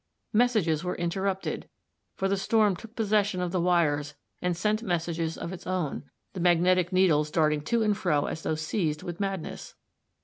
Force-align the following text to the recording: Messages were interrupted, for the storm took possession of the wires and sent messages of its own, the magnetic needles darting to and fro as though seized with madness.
Messages 0.33 0.83
were 0.83 0.95
interrupted, 0.95 1.69
for 2.15 2.27
the 2.27 2.35
storm 2.35 2.75
took 2.75 2.95
possession 2.95 3.39
of 3.39 3.51
the 3.51 3.61
wires 3.61 4.15
and 4.41 4.57
sent 4.57 4.81
messages 4.81 5.37
of 5.37 5.53
its 5.53 5.67
own, 5.67 6.09
the 6.33 6.39
magnetic 6.39 6.91
needles 6.91 7.29
darting 7.29 7.61
to 7.65 7.83
and 7.83 7.95
fro 7.95 8.25
as 8.25 8.41
though 8.41 8.55
seized 8.55 9.03
with 9.03 9.19
madness. 9.19 9.75